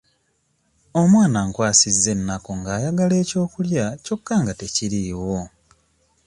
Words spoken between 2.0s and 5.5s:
ennaku ng'ayagala eky'okulya kyokka nga tekiriiwo.